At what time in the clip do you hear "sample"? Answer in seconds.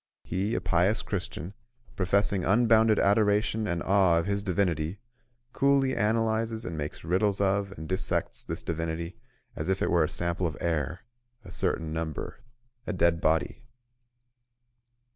10.09-10.47